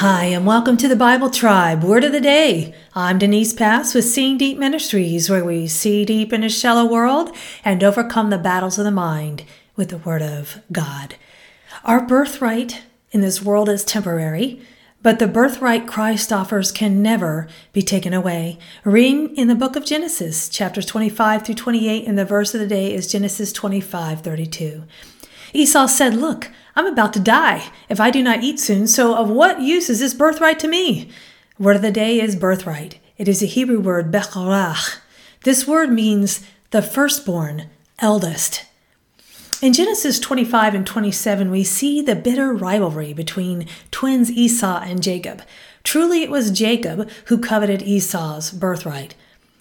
[0.00, 2.72] Hi, and welcome to the Bible Tribe Word of the Day.
[2.94, 7.36] I'm Denise Pass with Seeing Deep Ministries, where we see deep in a shallow world
[7.66, 9.44] and overcome the battles of the mind
[9.76, 11.16] with the Word of God.
[11.84, 12.80] Our birthright
[13.10, 14.62] in this world is temporary,
[15.02, 18.58] but the birthright Christ offers can never be taken away.
[18.84, 22.66] Reading in the book of Genesis, chapters 25 through 28, and the verse of the
[22.66, 24.82] day is Genesis 25 32.
[25.52, 29.28] Esau said, Look, I'm about to die if I do not eat soon, so of
[29.28, 31.10] what use is this birthright to me?
[31.58, 32.98] Word of the day is birthright.
[33.18, 34.98] It is a Hebrew word, becharach.
[35.44, 37.68] This word means the firstborn,
[37.98, 38.64] eldest.
[39.60, 45.42] In Genesis 25 and 27, we see the bitter rivalry between twins Esau and Jacob.
[45.84, 49.14] Truly, it was Jacob who coveted Esau's birthright.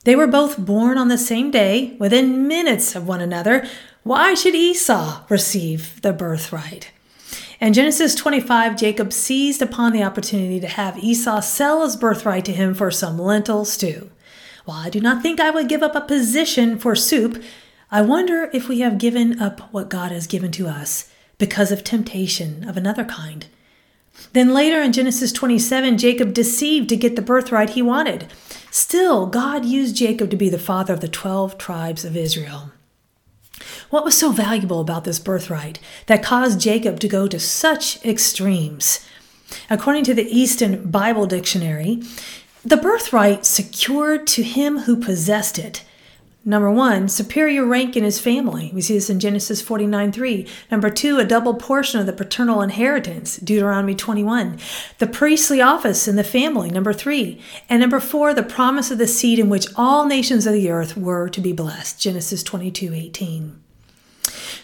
[0.06, 3.68] They were both born on the same day, within minutes of one another.
[4.04, 6.92] Why should Esau receive the birthright?
[7.60, 12.54] In Genesis 25, Jacob seized upon the opportunity to have Esau sell his birthright to
[12.54, 14.10] him for some lentil stew.
[14.64, 17.44] While I do not think I would give up a position for soup,
[17.92, 21.84] I wonder if we have given up what God has given to us because of
[21.84, 23.48] temptation of another kind.
[24.34, 28.28] Then later in Genesis 27, Jacob deceived to get the birthright he wanted.
[28.72, 32.72] Still, God used Jacob to be the father of the 12 tribes of Israel.
[33.90, 39.06] What was so valuable about this birthright that caused Jacob to go to such extremes?
[39.70, 42.04] According to the Easton Bible Dictionary,
[42.64, 45.84] the birthright secured to him who possessed it
[46.46, 48.72] Number one, superior rank in his family.
[48.74, 50.48] We see this in Genesis 49 3.
[50.72, 53.38] Number two, a double portion of the paternal inheritance.
[53.38, 54.58] Deuteronomy 21.
[55.00, 56.70] The priestly office in the family.
[56.70, 57.42] Number three.
[57.68, 60.96] And number four, the promise of the seed in which all nations of the earth
[60.96, 62.00] were to be blessed.
[62.00, 63.62] Genesis 22 18.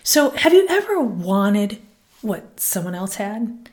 [0.02, 1.80] So, have you ever wanted
[2.22, 3.70] what someone else had?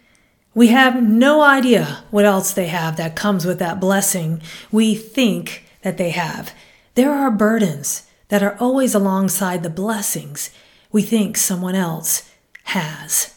[0.54, 5.64] We have no idea what else they have that comes with that blessing we think
[5.82, 6.52] that they have.
[6.94, 10.50] There are burdens that are always alongside the blessings
[10.90, 12.30] we think someone else
[12.64, 13.34] has.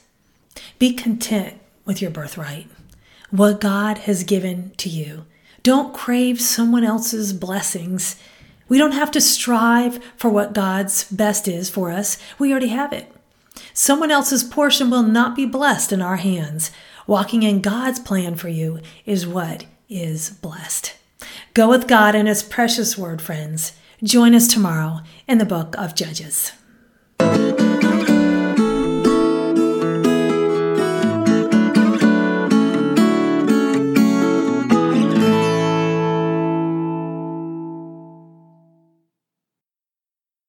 [0.77, 2.67] Be content with your birthright,
[3.31, 5.25] what God has given to you.
[5.63, 8.17] Don't crave someone else's blessings.
[8.67, 12.17] We don't have to strive for what God's best is for us.
[12.37, 13.09] We already have it.
[13.73, 16.71] Someone else's portion will not be blessed in our hands.
[17.07, 20.95] Walking in God's plan for you is what is blessed.
[21.53, 23.73] Go with God and His precious word, friends.
[24.03, 26.51] Join us tomorrow in the book of Judges.